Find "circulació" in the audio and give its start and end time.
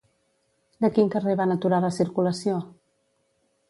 2.01-2.61